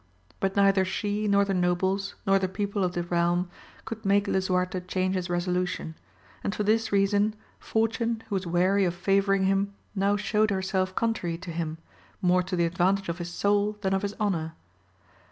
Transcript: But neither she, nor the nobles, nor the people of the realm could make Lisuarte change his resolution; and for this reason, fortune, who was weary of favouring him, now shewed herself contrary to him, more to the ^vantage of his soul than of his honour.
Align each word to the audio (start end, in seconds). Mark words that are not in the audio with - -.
But 0.39 0.55
neither 0.55 0.83
she, 0.83 1.27
nor 1.27 1.45
the 1.45 1.53
nobles, 1.53 2.15
nor 2.25 2.39
the 2.39 2.47
people 2.47 2.83
of 2.83 2.93
the 2.93 3.03
realm 3.03 3.51
could 3.85 4.03
make 4.03 4.25
Lisuarte 4.25 4.79
change 4.87 5.13
his 5.13 5.29
resolution; 5.29 5.93
and 6.43 6.55
for 6.55 6.63
this 6.63 6.91
reason, 6.91 7.35
fortune, 7.59 8.23
who 8.27 8.33
was 8.33 8.47
weary 8.47 8.83
of 8.85 8.95
favouring 8.95 9.43
him, 9.43 9.75
now 9.93 10.17
shewed 10.17 10.49
herself 10.49 10.95
contrary 10.95 11.37
to 11.37 11.51
him, 11.51 11.77
more 12.19 12.41
to 12.41 12.55
the 12.55 12.67
^vantage 12.71 13.09
of 13.09 13.19
his 13.19 13.29
soul 13.29 13.77
than 13.81 13.93
of 13.93 14.01
his 14.01 14.15
honour. 14.19 14.53